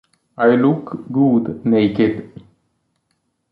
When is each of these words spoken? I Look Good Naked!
I 0.35 0.55
Look 0.55 0.97
Good 1.11 1.63
Naked! 1.63 2.33